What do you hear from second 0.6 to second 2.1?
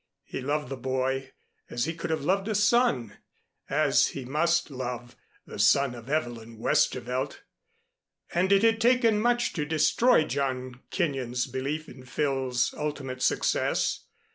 the boy as he could